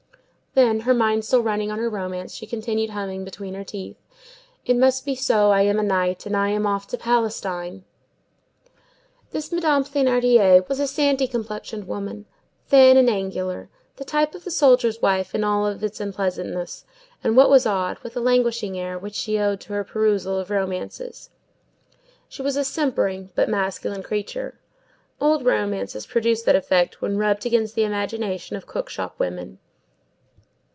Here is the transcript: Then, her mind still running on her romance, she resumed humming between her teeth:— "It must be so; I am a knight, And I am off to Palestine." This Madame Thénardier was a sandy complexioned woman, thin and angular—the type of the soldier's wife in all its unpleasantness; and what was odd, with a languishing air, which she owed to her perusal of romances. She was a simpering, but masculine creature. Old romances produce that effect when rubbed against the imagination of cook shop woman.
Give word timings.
Then, 0.53 0.81
her 0.81 0.93
mind 0.93 1.23
still 1.23 1.41
running 1.41 1.71
on 1.71 1.79
her 1.79 1.89
romance, 1.89 2.35
she 2.35 2.45
resumed 2.45 2.89
humming 2.89 3.23
between 3.23 3.53
her 3.53 3.63
teeth:— 3.63 3.95
"It 4.65 4.75
must 4.75 5.05
be 5.05 5.15
so; 5.15 5.49
I 5.51 5.61
am 5.61 5.79
a 5.79 5.83
knight, 5.83 6.25
And 6.25 6.35
I 6.35 6.49
am 6.49 6.67
off 6.67 6.87
to 6.87 6.97
Palestine." 6.97 7.85
This 9.31 9.49
Madame 9.53 9.85
Thénardier 9.85 10.67
was 10.67 10.81
a 10.81 10.87
sandy 10.87 11.25
complexioned 11.25 11.87
woman, 11.87 12.25
thin 12.67 12.97
and 12.97 13.09
angular—the 13.09 14.03
type 14.03 14.35
of 14.35 14.43
the 14.43 14.51
soldier's 14.51 15.01
wife 15.01 15.33
in 15.33 15.45
all 15.45 15.67
its 15.67 16.01
unpleasantness; 16.01 16.83
and 17.23 17.37
what 17.37 17.49
was 17.49 17.65
odd, 17.65 17.97
with 17.99 18.17
a 18.17 18.19
languishing 18.19 18.77
air, 18.77 18.99
which 18.99 19.15
she 19.15 19.39
owed 19.39 19.61
to 19.61 19.71
her 19.71 19.85
perusal 19.85 20.37
of 20.37 20.49
romances. 20.49 21.29
She 22.27 22.41
was 22.41 22.57
a 22.57 22.65
simpering, 22.65 23.29
but 23.35 23.47
masculine 23.47 24.03
creature. 24.03 24.59
Old 25.21 25.45
romances 25.45 26.05
produce 26.05 26.41
that 26.43 26.57
effect 26.57 27.01
when 27.01 27.17
rubbed 27.17 27.45
against 27.45 27.73
the 27.73 27.85
imagination 27.85 28.57
of 28.57 28.67
cook 28.67 28.89
shop 28.89 29.17
woman. 29.17 29.59